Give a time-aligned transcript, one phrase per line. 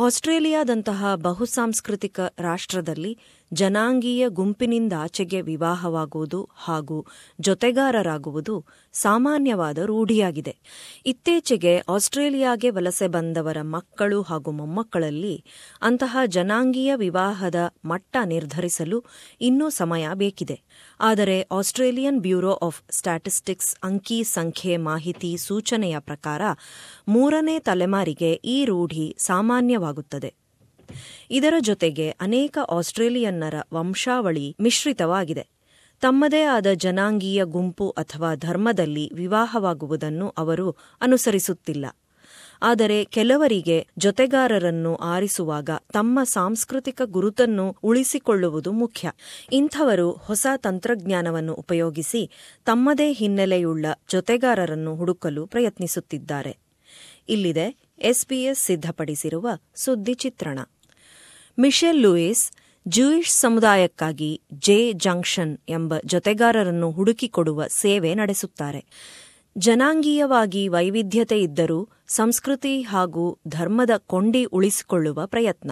[0.00, 3.18] ಆಸ್ಟ್ರೇಲಿಯಾದಂತಹ ಬಹುಸಾಂಸ್ಕೃತಿಕ ರಾಷ್ಟ್ರದಲ್ಲಿ
[3.52, 7.06] ಜನಾಂಗೀಯ ಗುಂಪಿನಿಂದಾಚೆಗೆ ವಿವಾಹವಾಗುವುದು ಹಾಗೂ
[7.40, 10.56] ಜೊತೆಗಾರರಾಗುವುದು ಸಾಮಾನ್ಯವಾದ ರೂಢಿಯಾಗಿದೆ.
[11.06, 15.44] ಇತ್ತೀಚೆಗೆ ಆಸ್ಟ್ರೇಲಿಯಾಗೆ ವಲಸೆ ಬಂದವರ ಮಕ್ಕಳು ಹಾಗೂ ಮೊಮ್ಮಕ್ಕಳಲ್ಲಿ
[15.82, 17.54] ಅಂತಹ ಜನಾಂಗೀಯ ವಿವಾಹದ
[17.84, 19.04] ಮಟ್ಟ ನಿರ್ಧರಿಸಲು
[19.40, 20.60] ಇನ್ನೂ ಸಮಯ ಬೇಕಿದೆ.
[21.00, 26.42] ಆದರೆ ಆಸ್ಟ್ರೇಲಿಯನ್ ಬ್ಯೂರೋ ಆಫ್ ಸ್ಟ್ಯಾಟಿಸ್ಟಿಕ್ಸ್ ಅಂಕಿ ಸಂಖ್ಯೆ ಮಾಹಿತಿ ಸೂಚನೆಯ ಪ್ರಕಾರ
[27.08, 30.34] ಮೂರನೇ ತಲೆಮಾರಿಗೆ ಈ ರೂಢಿ ಸಾಮಾನ್ಯವಾಗುತ್ತದೆ.
[31.30, 35.48] ಇದರ ಜೊತೆಗೆ ಅನೇಕ ಆಸ್ಟ್ರೇಲಿಯನ್ನರ ವಂಶಾವಳಿ ಮಿಶ್ರಿತವಾಗಿದೆ.
[36.00, 41.86] ತಮ್ಮದೇ ಆದ ಜನಾಂಗೀಯ ಗುಂಪು ಅಥವಾ ಧರ್ಮದಲ್ಲಿ ವಿವಾಹವಾಗುವುದನ್ನು ಅವರು ಅನುಸರಿಸುತ್ತಿಲ್ಲ.
[42.62, 49.12] ಆದರೆ ಕೆಲವರಿಗೆ ಜೊತೆಗಾರರನ್ನು ಆರಿಸುವಾಗ ತಮ್ಮ ಸಾಂಸ್ಕೃತಿಕ ಗುರುತನ್ನು ಉಳಿಸಿಕೊಳ್ಳುವುದು ಮುಖ್ಯ.
[49.52, 52.30] ಇಂಥವರು ಹೊಸ ತಂತ್ರಜ್ಞಾನವನ್ನು ಉಪಯೋಗಿಸಿ
[52.64, 56.58] ತಮ್ಮದೇ ಹಿನ್ನೆಲೆಯುಳ್ಳ ಜೊತೆಗಾರರನ್ನು ಹುಡುಕಲು ಪ್ರಯತ್ನಿಸುತ್ತಿದ್ದಾರೆ.
[57.28, 60.58] ಇಲ್ಲಿದೆ ಎಸ್ಪಿಎಸ್ ಸಿದ್ಧಪಡಿಸಿರುವ ಸುದ್ದಿ ಚಿತ್ರಣ.
[61.58, 62.52] ಮಿಶೆಲ್ ಲೂಯಿಸ್
[62.88, 68.84] ಜೂಯಿಷ್ ಸಮುದಾಯಕ್ಕಾಗಿ ಜೆ ಜಂಕ್ಷನ್ ಎಂಬ ಜೊತೆಗಾರರನ್ನು ಹುಡುಕಿಕೊಡುವ ಸೇವೆ ನಡೆಸುತ್ತಾರೆ.
[69.58, 75.70] ಜನಾಂಗೀಯವಾಗಿ ವೈವಿಧ್ಯತೆ ಇದ್ದರೂ ಸಂಸ್ಕೃತಿ ಹಾಗೂ ಧರ್ಮದ ಕೊಂಡಿ ಉಳಿಸಿಕೊಳ್ಳುವ ಪ್ರಯತ್ನ.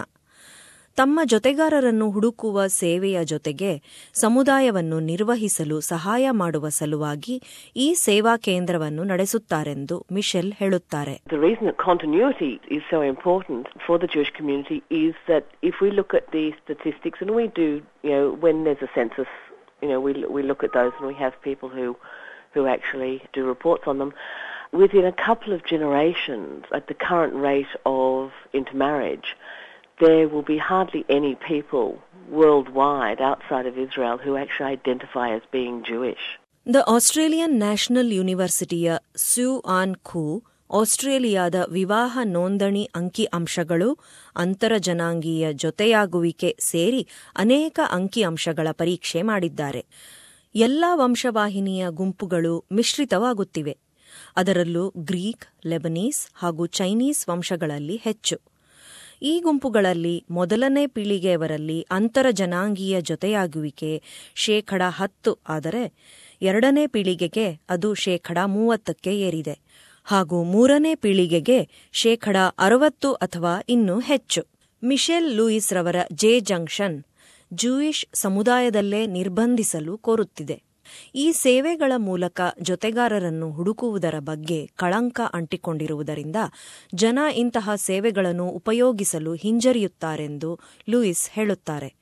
[0.95, 3.81] ತಮ್ಮ ಜೊತೆಗಾರರನ್ನು ಹುಡುಕುವ ಸೇವೆಯ ಜೊತೆಗೆ
[4.13, 7.43] ಸಮುದಾಯವನ್ನು ನಿರ್ವಹಿಸಲು ಸಹಾಯ ಮಾಡುವ ಸಲುವಾಗಿ
[7.75, 11.21] ಈ ಸೇವಾ ಕೇಂದ್ರವನ್ನು ನಡೆಸುತ್ತಾರೆಂದು ಮಿಶೆಲ್ ಹೇಳುತ್ತಾರೆ.
[19.81, 21.93] You know, we is look at those, is we if we look census we
[22.53, 24.11] who actually do reports on them.
[24.73, 28.19] Within a couple of generations, at the current rate of
[28.53, 29.29] intermarriage,
[29.99, 31.87] there will be hardly any people
[32.31, 36.23] worldwide outside of Israel who actually identify as being Jewish.
[36.65, 38.81] The Australian National University
[39.27, 40.23] Sue Ann Khoo
[40.69, 43.87] ಆಸ್ಟ್ರೇಲಿಯಾದ ವಿವಾಹ ನೋಂದಣಿ ಅಂಕಿ ಅಂಶಗಳು
[44.43, 47.01] ಅಂತರಜನಾಂಗೀಯ ಜೊತೆಯಾಗುವಿಕೆ ಸೇರಿ
[47.35, 49.81] ಅನೇಕ ಅಂಕಿ ಅಂಶಗಳ ಪರೀಕ್ಷೆ ಮಾಡಿದ್ದಾರೆ
[50.55, 53.77] ಎಲ್ಲಾ ವಂಶವಾಹಿನಿಯ ಗುಂಪುಗಳು ಮಿಶ್ರಿತವಾಗುತ್ತಿವೆ.
[54.35, 58.37] ಅದರಲ್ಲೂ ಗ್ರೀಕ್, ಲೆಬನೀಸ್ ಹಾಗೂ ಚೈನೀಸ್ ವಂಶಗಳಲ್ಲಿ ಹೆಚ್ಚು.
[59.21, 64.03] ಈ ಗುಂಪುಗಳಲ್ಲಿ ಮೊದಲನೇ ಪೀಳಿಗೆಯವರಲ್ಲಿ ಅಂತರ ಜನಾಂಗೀಯ ಜೊತೆಯಾಗುವಿಕೆ
[64.35, 65.93] ಶೇಕಡ ಹತ್ತು ಆದರೆ
[66.41, 69.59] ಎರಡನೇ ಪೀಳಿಗೆಗೆ ಅದು ಶೇಕಡ ಮೂವತ್ತಕ್ಕೆ ಏರಿದೆ
[70.03, 74.41] ಹಾಗೂ ಮೂರನೇ ಪೀಳಿಗೆಗೆ ಶೇಕಡ ಅರವತ್ತು ಅಥವಾ ಇನ್ನೂ ಹೆಚ್ಚು.
[74.83, 77.03] ಮಿಶೆಲ್ ಲೂಯಿಸ್ ರವರ ಜೆ ಜಂಕ್ಷನ್
[77.53, 80.63] ಜೂಯಿಷ್ ಸಮುದಾಯದಲ್ಲೇ ನಿರ್ಬಂಧಿಸಲು ಕೋರುತ್ತಿದೆ.
[81.15, 86.35] ಈ ಸೇವೆಗಳ ಮೂಲಕ ಜೊತೆಗಾರರನ್ನು ಹುಡುಕುವುದರ ಬಗ್ಗೆ ಕಳಂಕ ಅಂಟಿಕೊಂಡಿರುವುದರಿಂದ
[86.95, 91.95] ಜನ ಇಂತಹ ಸೇವೆಗಳನ್ನು ಉಪಯೋಗಿಸಲು ಹಿಂಜರಿಯುತ್ತಾರೆಂದು ಲೂಯಿಸ್ ಹೇಳುತ್ತಾರೆ.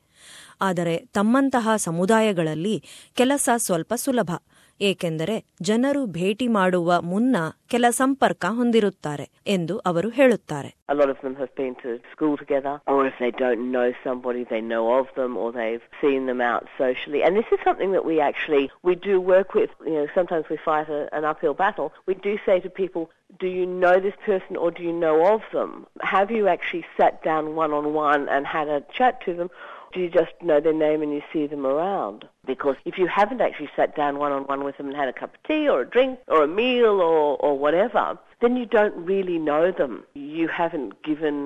[0.62, 2.84] ಆದರೆ ತಮ್ಮಂತಹ ಸಮುದಾಯಗಳಲ್ಲಿ
[3.14, 4.32] ಕೆಲಸ ಸ್ವಲ್ಪ ಸುಲಭ.
[4.81, 5.35] ಏಕೆಂದರೆ
[5.69, 7.37] ಜನರು ಭೇಟಿ ಮಾಡುವ ಮುನ್ನ
[7.73, 12.73] ಕೆಲ ಸಂಪರ್ಕ ಹೊಂದಿರುತ್ತಾರೆ ಎಂದು ಅವರು ಹೇಳುತ್ತಾರೆ A lot of them have been to school together,
[12.93, 16.65] or if they don't know somebody, they know of them, or they've seen them out
[16.81, 17.21] socially.
[17.27, 19.71] And this is something that we actually we do work with.
[19.91, 21.89] You know, sometimes we fight a, an uphill battle.
[22.09, 23.05] We do say to people,
[23.45, 25.71] "Do you know this person, or do you know of them?
[26.15, 29.51] Have you actually sat down one on one and had a chat to them?"
[29.98, 32.20] You just know their name and you see them around?
[32.46, 35.18] Because if you haven't actually sat down one on one with them and had a
[35.20, 38.04] cup of tea or a drink or a meal or, or whatever,
[38.42, 39.94] then you don't really know them.
[40.38, 41.38] You haven't given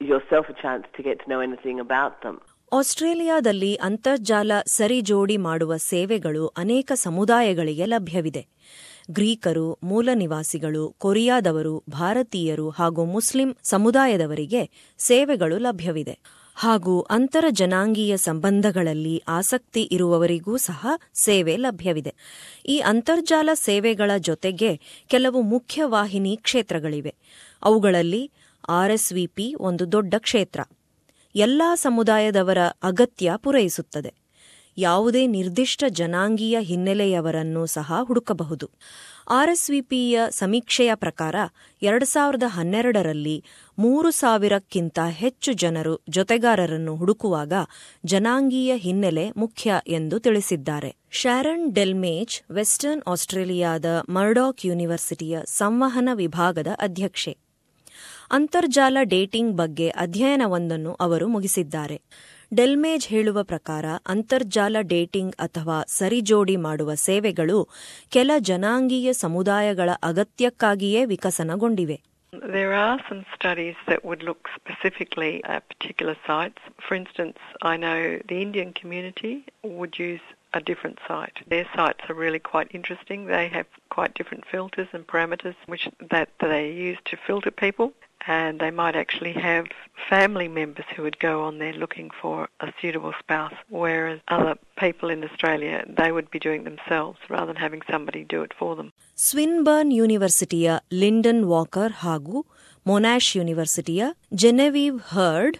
[0.00, 2.38] yourself a chance to get to know anything about them.
[2.72, 8.42] ಆಸ್ಟ್ರೇಲಿಯಾದಲ್ಲಿ ಅಂತರ್ಜಾಲ ಸರಿ ಜೋಡಿ ಮಾಡುವ ಸೇವೆಗಳು ಅನೇಕ ಸಮುದಾಯಗಳಿಗೆ ಲಭ್ಯವಿದೆ
[9.10, 14.62] ಗ್ರೀಕರು ಮೂಲ ನಿವಾಸಿಗಳು ಕೊರಿಯಾದವರು ಭಾರತೀಯರು ಹಾಗೂ ಮುಸ್ಲಿಂ ಸಮುದಾಯದವರಿಗೆ
[14.98, 16.14] ಸೇವೆಗಳು ಲಭ್ಯವಿದೆ
[16.62, 22.14] ಹಾಗೂ ಅಂತರ ಜನಾಂಗೀಯ ಸಂಬಂಧಗಳಲ್ಲಿ ಆಸಕ್ತಿ ಇರುವವರಿಗೂ ಸಹ ಸೇವೆ ಲಭ್ಯವಿದೆ.
[22.66, 27.14] ಈ ಅಂತರ್ಜಾಲ ಸೇವೆಗಳ ಜೊತೆಗೆ ಕೆಲವು ಮುಖ್ಯವಾಹಿನಿ ಕ್ಷೇತ್ರಗಳಿವೆ.
[27.62, 28.30] ಅವುಗಳಲ್ಲಿ
[28.68, 30.60] ಆರ್ಎಸ್ವಿಪಿ ಒಂದು ದೊಡ್ಡ ಕ್ಷೇತ್ರ.
[31.34, 34.14] ಎಲ್ಲಾ ಸಮುದಾಯದವರ ಅಗತ್ಯ ಪೂರೈಸುತ್ತದೆ.
[34.78, 38.70] ಯಾವುದೇ ನಿರ್ದಿಷ್ಟ ಜನಾಂಗೀಯ ಹಿನ್ನೆಲೆಯವರನ್ನು ಸಹ ಹುಡುಕಬಹುದು.
[39.30, 41.34] ಆರ್ಎಸ್ವಿಪಿಯ ಸಮೀಕ್ಷೆಯ ಪ್ರಕಾರ,
[41.82, 43.44] ಎರಡು ಸಾವಿರದ ಹನ್ನೆರಡರಲ್ಲಿ
[43.80, 47.52] ಮೂರು ಸಾವಿರಕ್ಕಿಂತ ಹೆಚ್ಚು ಜನರು ಜೊತೆಗಾರರನ್ನು ಹುಡುಕುವಾಗ
[48.04, 50.96] ಜನಾಂಗೀಯ ಹಿನ್ನೆಲೆ ಮುಖ್ಯ ಎಂದು ತಿಳಿಸಿದ್ದಾರೆ.
[51.10, 57.36] ಶಾರನ್ ಡೆಲ್ಮೇಜ್, ವೆಸ್ಟರ್ನ್ ಆಸ್ಟ್ರೇಲಿಯಾದ ಮರ್ಡಾಕ್ ಯೂನಿವರ್ಸಿಟಿಯ ಸಂವಹನ ವಿಭಾಗದ ಅಧ್ಯಕ್ಷೆ.
[58.30, 62.00] ಅಂತರ್ಜಾಲ ಡೇಟಿಂಗ್ ಬಗ್ಗೆ ಅಧ್ಯಯನವೊಂದನ್ನು ಅವರು ಮುಗಿಸಿದ್ದಾರೆ.
[62.54, 67.68] ಡೆಲ್ಮೇಜ್ ಹೇಳುವ ಪ್ರಕಾರ, ಅಂತರ್ಜಾಲ ಡೇಟಿಂಗ್ ಅಥವಾ ಸರಿಜೋಡಿ ಮಾಡುವ ಸೇವೆಗಳು
[68.08, 72.09] ಕೆಲ ಜನಾಂಗೀಯ ಸಮುದಾಯಗಳ ಅಗತ್ಯಕ್ಕಾಗಿಯೇ ವಿಕಸನಗೊಂಡಿವೆ.
[72.32, 76.58] There are some studies that would look specifically at particular sites.
[76.86, 80.20] For instance, I know the Indian community would use
[80.54, 81.38] a different site.
[81.48, 83.26] Their sites are really quite interesting.
[83.26, 87.92] They have quite different filters and parameters which that they use to filter people.
[88.28, 89.64] And they might actually have
[90.08, 95.10] family members who would go on there looking for a suitable spouse, whereas other people
[95.10, 98.88] in Australia, they would be doing themselves rather than having somebody do it for them.
[99.18, 100.68] Swinburne ಯೂನಿವರ್ಸಿಟಿಯ
[101.02, 102.36] Lyndon Walker ಹಾಗೂ
[102.86, 104.02] Monash ಯೂನಿವರ್ಸಿಟಿಯ
[104.36, 105.58] ಜೆನೆವೀವ್ heard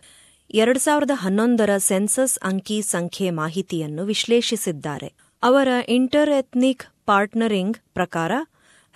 [0.55, 5.09] ಎರಡು ಸಾವಿರದ ಹನ್ನೊಂದರ census ಅಂಕಿ ಸಂಖ್ಯೆ ಮಾಹಿತಿಯನ್ನು ವಿಶ್ಲೇಷಿಸಿದ್ದಾರೆ
[5.43, 8.33] ಅವರ inter ethnic ಪಾರ್ಟ್ನರಿಂಗ್ ಪ್ರಕಾರ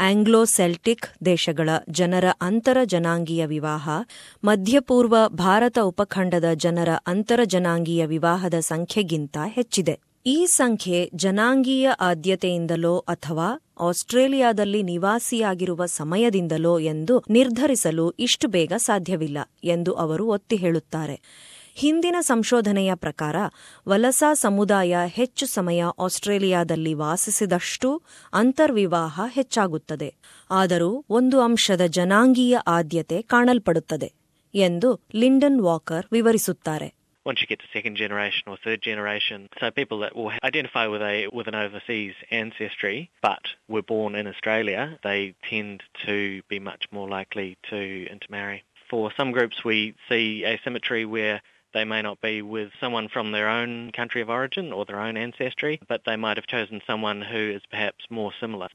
[0.01, 3.89] Anglo Celtic ದೇಶಗಳ ಜನರ ಅಂತರ ಜನಾಂಗೀಯ ವಿವಾಹ,
[4.45, 10.01] ಮಧ್ಯಪೂರ್ವ ಭಾರತ ಉಪಖಂಡದ ಜನರ ಅಂತರ ಜನಾಂಗೀಯ ವಿವಾಹದ ಸಂಖ್ಯೆಗಿಂತ ಹೆಚ್ಚಿದೆ.
[10.27, 20.27] ಈ ಸಂಖ್ಯೆ ಜನಾಂಗೀಯ ಆದ್ಯತೆಯಿಂದಲೋ ಅಥವಾ ಆಸ್ಟ್ರೇಲಿಯಾದಲ್ಲಿ ನಿವಾಸಿಯಾಗಿರುವ ಸಮಯದಿಂದಲೋ ಎಂದು ನಿರ್ಧರಿಸಲು ಇಷ್ಟು ಬೇಗ ಸಾಧ್ಯವಿಲ್ಲ ಎಂದು ಅವರು
[20.27, 21.21] ಒತ್ತಿ ಹೇಳುತ್ತಾರೆ.
[21.77, 23.37] ಹಿಂದಿನ ಸಂಶೋಧನೆಯ ಪ್ರಕಾರ
[23.89, 27.91] ವಲಸಾ ಸಮುದಾಯ ಹೆಚ್ಚು ಸಮಯ ಆಸ್ಟ್ರೇಲಿಯಾದಲ್ಲಿ ವಾಸಿಸಿದಷ್ಟೂ
[28.33, 30.11] ಅಂತರ್ವಿವಾಹ ಹೆಚ್ಚಾಗುತ್ತದೆ
[30.51, 34.11] ಆದರೂ ಒಂದು ಅಂಶದ ಜನಾಂಗೀಯ ಆದ್ಯತೆ ಕಾಣಲ್ಪಡುತ್ತದೆ
[34.55, 34.91] ಎಂದು
[35.23, 36.91] ಲಿಂಡನ್ ವಾಕರ್ ವಿವರಿಸುತ್ತಾರೆ
[37.27, 41.03] once you get to second generation or third generation, so people that will identify with
[41.03, 43.45] a with an overseas ancestry but
[43.75, 45.21] were born in Australia, they
[45.51, 46.17] tend to
[46.53, 47.81] be much more likely to
[48.15, 48.61] intermarry.
[48.91, 49.79] For some groups, we
[50.09, 51.39] see asymmetry where
[51.75, 55.17] they may not be with someone from their own country of origin or their own
[55.17, 58.69] ancestry, but they might have chosen someone who is perhaps more similar.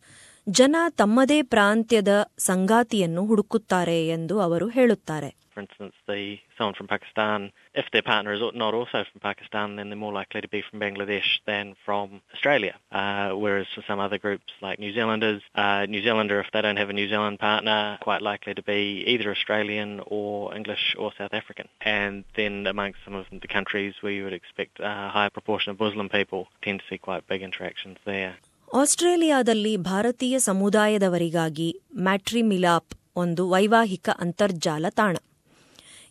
[0.48, 7.87] ಜನ ತಮ್ಮದೇ ಪ್ರಾಂತ್ಯದ ಸಂಗಾತಿಯನ್ನು ಹುಡುಕುತ್ತಾರೆ ಎಂದು ಅವರು ಹೇಳುತ್ತಾರೆ For instance, the someone from Pakistan, if
[7.93, 11.29] their partner is not also from Pakistan, then they're more likely to be from Bangladesh
[11.47, 12.75] than from Australia.
[12.91, 16.77] Uh, whereas for some other groups, like New Zealanders, uh, New Zealander, if they don't
[16.77, 21.33] have a New Zealand partner, quite likely to be either Australian or English or South
[21.33, 21.69] African.
[21.81, 25.79] And then amongst some of the countries where you would expect a higher proportion of
[25.79, 28.35] Muslim people, tend to see quite big interactions there.
[28.75, 31.69] ಆಸ್ಟ್ರೇಲಿಯಾದಲ್ಲಿ ಭಾರತೀಯ ಸಮುದಾಯದವರಿಗಾಗಿ
[32.03, 35.17] ಮ್ಯಾಟ್ರಿಮಿಲಾಪ್ ಒಂದು ವೈವಾಹಿಕ ಅಂತರ್ಜಾಲ ತಾಣ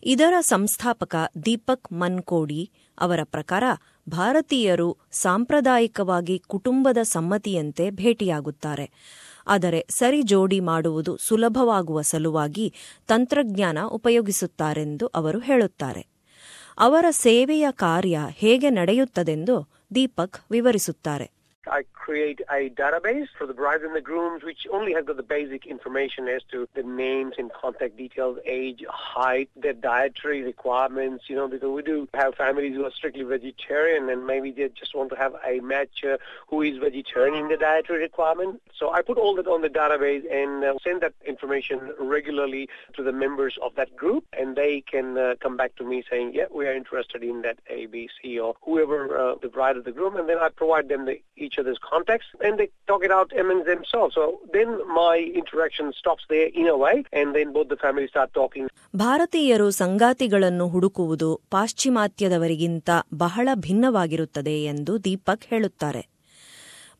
[0.03, 1.15] ಇದರ ಸಂಸ್ಥಾಪಕ
[1.45, 3.63] ದೀಪಕ್ ಮನ್ಕೋಡಿ ಅವರ ಪ್ರಕಾರ
[4.09, 8.91] ಭಾರತೀಯರು ಸಾಂಪ್ರದಾಯಿಕವಾಗಿ ಕುಟುಂಬದ ಸಮ್ಮತಿಯಂತೆ ಭೇಟಿಯಾಗುತ್ತಾರೆ.
[9.47, 12.73] ಆದರೆ ಸರಿ ಜೋಡಿ ಮಾಡುವುದು ಸುಲಭವಾಗುವ ಸಲುವಾಗಿ
[13.07, 16.07] ತಂತ್ರಜ್ಞಾನ ಉಪಯೋಗಿಸುತ್ತಾರೆಂದು ಅವರು ಹೇಳುತ್ತಾರೆ.
[16.77, 21.38] ಅವರ ಸೇವೆಯ ಕಾರ್ಯ ಹೇಗೆ ನಡೆಯುತ್ತದೆಂದು ದೀಪಕ್ ವಿವರಿಸುತ್ತಾರೆ.
[21.69, 25.65] I create a database for the brides and the grooms, which only has the basic
[25.65, 31.47] information as to the names and contact details, age, height, their dietary requirements, you know,
[31.47, 35.15] because we do have families who are strictly vegetarian and maybe they just want to
[35.15, 36.17] have a match uh,
[36.47, 38.61] who is vegetarian in the dietary requirement.
[38.77, 43.03] So I put all that on the database and uh, send that information regularly to
[43.03, 46.45] the members of that group and they can uh, come back to me saying, yeah,
[46.51, 49.91] we are interested in that A, B, C or whoever uh, the bride or the
[49.91, 53.31] groom and then I provide them the, each other's context and they talk it out
[53.35, 54.13] among themselves.
[54.15, 54.23] So
[54.53, 58.65] then my interaction stops there in a way and then both the families start talking.
[58.95, 66.01] ಭಾರತೀಯರು ಸಂಗಾತಿಗಳನ್ನು ಹುಡುಕುವುದು ಪಾಶ್ಚಿಮಾತ್ಯದವರಿಗಿಂತ ಬಹಳ ಭಿನ್ನವಾಗಿರುತ್ತದೆ ಎಂದು ದೀಪಕ್ ಹೇಳುತ್ತಾರೆ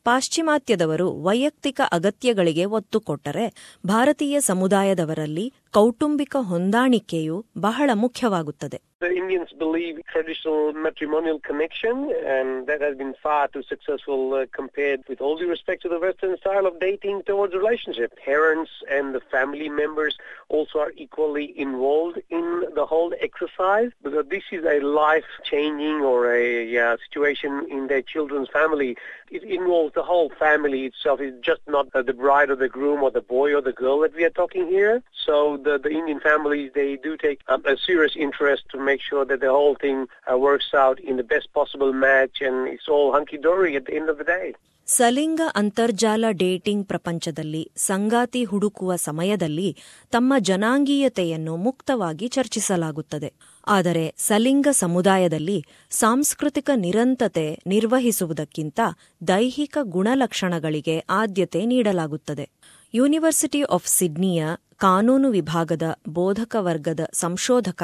[0.06, 3.46] ಪಾಶ್ಚಿಮಾತ್ಯದವರು ವೈಯಕ್ತಿಕ ಅಗತ್ಯಗಳಿಗೆ ಒತ್ತು ಕೊಟ್ಟರೆ
[3.86, 5.46] ಭಾರತೀಯ ಸಮುದಾಯದವರಲ್ಲಿ
[5.77, 7.37] ಕೌಟುಂಬಿಕ ಹೊಂದಾಣಿಕೆಯು
[7.67, 11.95] ಬಹಳ ಮುಖ್ಯವಾಗುತ್ತದೆ The Indians believe traditional matrimonial connection,
[12.35, 15.99] and that has been far too successful uh, compared with all due respect to the
[15.99, 18.09] Western style of dating towards relationship.
[18.31, 20.15] Parents and the family members
[20.47, 26.77] also are equally involved in the whole exercise because this is a life-changing or a
[26.77, 28.91] uh, situation in their children's family.
[29.29, 31.19] It involves the whole family itself.
[31.19, 33.99] It's just not uh, the bride or the groom or the boy or the girl
[33.99, 35.03] that we are talking here.
[35.27, 39.24] So the, the Indian families, they do take um, a serious interest to make sure
[39.24, 43.12] that the whole thing uh, works out in the best possible match and it's all
[43.12, 44.48] hunky-dory at the end of the day.
[44.88, 49.68] ಸಲಿಂಗ ಅಂತರ್ಜಾಲ dating ಪ್ರಪಂಚದಲ್ಲಿ ಸಂಗಾತಿ ಹುಡುಕುವ ಸಮಯದಲ್ಲಿ
[50.12, 53.30] ತಮ್ಮ ಜನಾಂಗೀಯತೆಯನ್ನು ಮುಕ್ತವಾಗಿ ಚರ್ಚಿಸಲಾಗುತ್ತದೆ
[53.66, 55.58] ಆದರೆ ಸಲಿಂಗ ಸಮುದಾಯದಲ್ಲಿ
[55.90, 58.80] ಸಾಂಸ್ಕೃತಿಕ ನಿರಂತತೆ ನಿರ್ವಹಿಸುವುದಕ್ಕಿಂತ
[59.28, 62.46] ದೈಹಿಕ ಗುಣಲಕ್ಷಣಗಳಿಗೆ ಆದ್ಯತೆ ನೀಡಲಾಗುತ್ತದೆ
[62.94, 64.42] ಯೂನಿವರ್ಸಿಟಿ ಆಫ್ ಸಿಡ್ನಿಯ
[64.80, 67.82] ಕಾನೂನು ವಿಭಾಗದ ಬೋಧಕ ವರ್ಗದ ಸಂಶೋಧಕ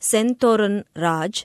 [0.00, 1.40] ಸೆಂತೋರನ್ ರಾಜ್,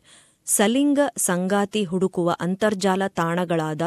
[0.46, 3.82] ಸಲಿಂಗ ಸಂಗಾತಿ ಹುಡುಕುವ ಅಂತರ್ಜಾಲ ತಾಣಗಳಾದ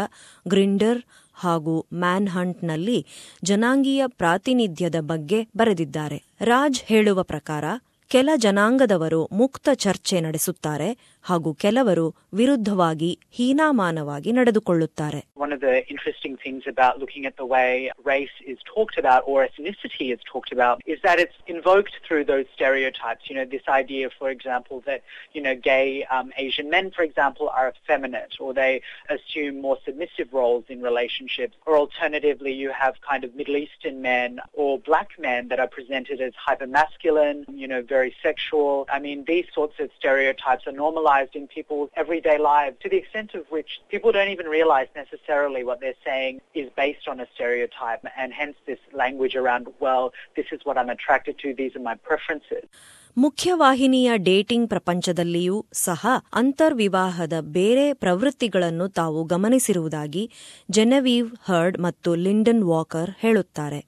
[0.49, 1.01] ಗ್ರಿಂಡರ್
[1.35, 2.99] ಹಾಗೂ ಮ್ಯಾನ್ಹಂಟ್ನಲ್ಲಿ
[3.45, 6.19] ಜನಾಂಗೀಯ ಪ್ರಾತಿನಿಧ್ಯದ ಬಗ್ಗೆ ಬರೆದಿದ್ದಾರೆ.
[6.41, 7.65] ರಾಜ್ ಹೇಳುವ ಪ್ರಕಾರ,
[8.11, 10.89] ಕೆಲ ಜನಾಂಗದವರು ಮುಕ್ತ ಚರ್ಚೆ ನಡೆಸುತ್ತಾರೆ
[11.26, 17.70] ಹಾಗೂ ಕೆಲವರು ವಿರುದ್ಧವಾಗಿ ಹೀನಾಮಾನವಾಗಿ ನಡೆದುಕೊಳ್ಳುತ್ತಾರೆ One of the interesting things about looking at the way
[18.12, 22.48] race is talked about or ethnicity is talked about is that it's invoked through those
[22.58, 23.24] stereotypes.
[23.30, 25.02] You know, this idea, for example, that,
[25.36, 28.74] you know, gay um, Asian men, for example, are effeminate or they
[29.10, 31.56] assume more submissive roles in relationships.
[31.66, 36.22] Or alternatively, you have kind of Middle Eastern men or black men that are presented
[36.22, 38.88] as hypermasculine, you know, very sexual.
[38.92, 43.35] I mean, these sorts of stereotypes are normalized in people's everyday lives to the extent
[43.35, 48.03] of which people don't even realize necessarily what they're saying is based on a stereotype
[48.17, 50.05] and hence this language around, well,
[50.37, 52.65] this is what I'm attracted to, these are my preferences.
[53.17, 60.31] ಮುಖ್ಯವಾಹಿನಿಯ dating ಪ್ರಪಂಚದಲ್ಲಿಯೂ ಸಹ ಅಂತರ್ವಿವಾಹದ ಬೇರೆ ಪ್ರವೃತ್ತಿಗಳನ್ನು ತಾವು ಗಮನಿಸಿರುವುದಾಗಿ
[60.71, 63.81] Genevieve heard ಮತ್ತು Lyndon Walker ಹೇಳುತ್ತಾರೆ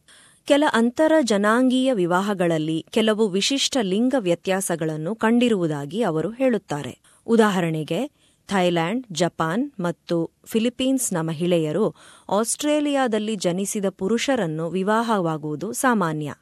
[0.44, 6.92] ಕೆಲ ಅಂತರ ಜನಾಂಗೀಯ ವಿವಾಹಗಳಲ್ಲಿ ಕೆಲವು ವಿಶಿಷ್ಟ ಲಿಂಗ ವ್ಯತ್ಯಾಸಗಳನ್ನು ಕಂಡಿರುವುದಾಗಿ ಅವರು ಹೇಳುತ್ತಾರೆ
[7.28, 8.00] ಉದಾಹರಣೆಗೆ
[8.48, 11.94] ಥೈಲ್ಯಾಂಡ್ ಜಪಾನ್ ಮತ್ತು ಫಿಲಿಪೀನ್ಸ್ನ ಮಹಿಳೆಯರು
[12.30, 16.34] ಆಸ್ಟ್ರೇಲಿಯಾದಲ್ಲಿ ಜನಿಸಿದ ಪುರುಷರನ್ನು ವಿವಾಹವಾಗುವುದು ಸಾಮಾನ್ಯ.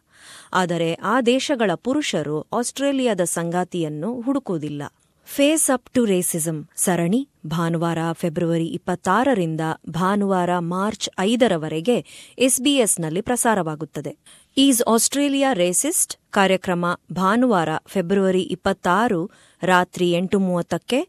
[0.52, 4.83] ಆದರೆ ಆ ದೇಶಗಳ ಪುರುಷರು ಆಸ್ಟ್ರೇಲಿಯಾದ ಸಂಗಾತಿಯನ್ನು ಹುಡುಕುವುದಿಲ್ಲ.
[5.26, 11.99] ಫೇಸ್ ಅಪ್ ಟು ರೇಸಿಸಂ ಸರಣಿ, ಭಾನುವಾರ ಫೆಬ್ರವರಿ ಇಪ್ಪತ್ತಾರರಿಂದ ಭಾನುವಾರ ಮಾರ್ಚ್ ಐದರವರೆಗೆ
[12.38, 14.16] ಎಸ್ಬಿಎಸ್ನಲ್ಲಿ ಪ್ರಸಾರವಾಗುತ್ತದೆ.
[14.57, 19.31] ಈಸ್ ಆಸ್ಟ್ರೇಲಿಯಾ ರೇಸಿಸ್ಟ್ ಕಾರ್ಯಕ್ರಮ ಭಾನುವಾರ ಫೆಬ್ರವರಿ ಇಪ್ಪತ್ತಾರು
[19.62, 21.08] ರಾತ್ರಿ ಎಂಟು ಮೂವತ್ತಕ್ಕೆ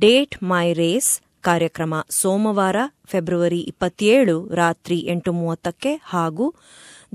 [0.00, 6.54] ಡೇಟ್ ಮೈ ರೇಸ್ ಕಾರ್ಯಕ್ರಮ ಸೋಮವಾರ, ಫೆಬ್ರವರಿ ಇಪ್ಪತ್ತೇಳು ರಾತ್ರಿ ಎಂಟು ಮೂವತ್ತಕ್ಕೆ ಹಾಗೂ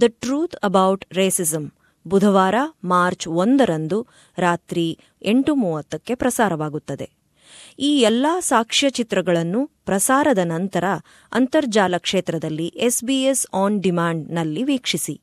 [0.01, 1.73] ದ ಟ್ರೂತ್ ಅಬೌಟ್ ರೇಸಿಸಂ
[2.07, 7.09] ಬುಧವಾರ, ಮಾರ್ಚ್ ಒಂದರಂದು ರಾತ್ರಿ ಎಂಟು ಮೂವತ್ತಕ್ಕೆ ಪ್ರಸಾರವಾಗುತ್ತದೆ.
[7.79, 10.83] ಈ ಎಲ್ಲಾ ಸಾಕ್ಷ್ಯಚಿತ್ರಗಳನ್ನು ಪ್ರಸಾರದ ನಂತರ
[11.31, 15.21] ಅಂತರ್ಜಾಲ ಕ್ಷೇತ್ರದಲ್ಲಿ ಎಸ್ಬಿಎಸ್ ಆನ್ ಡಿಮಾಂಡ್ನಲ್ಲಿ ವೀಕ್ಷಿಸಿ.